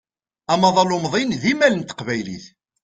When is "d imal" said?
1.41-1.73